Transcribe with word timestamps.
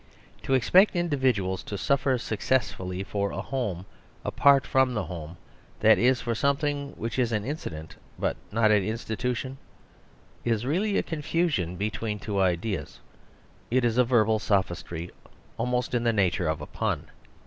To 0.41 0.55
ex 0.55 0.67
pect 0.67 0.95
individuals 0.95 1.61
to 1.61 1.77
suffer 1.77 2.17
successfully 2.17 3.03
for 3.03 3.29
a 3.29 3.39
home 3.43 3.85
apart 4.25 4.65
from 4.65 4.95
the 4.95 5.03
home, 5.03 5.37
that 5.81 5.99
is 5.99 6.21
for 6.21 6.33
some 6.33 6.57
thing 6.57 6.93
which 6.97 7.19
is 7.19 7.31
an 7.31 7.45
incident 7.45 7.95
but 8.17 8.35
not 8.51 8.71
an 8.71 8.81
institu 8.81 9.35
tion, 9.35 9.59
is 10.43 10.65
really 10.65 10.97
a 10.97 11.03
confusion 11.03 11.75
between 11.75 12.17
two 12.17 12.41
ideas; 12.41 12.99
it 13.69 13.85
is 13.85 13.99
a 13.99 14.03
verbal 14.03 14.39
sophistry 14.39 15.11
almost 15.59 15.93
in 15.93 16.03
the 16.03 16.13
nature 16.13 16.47
of 16.47 16.61
a 16.61 16.65
pun. 16.65 17.05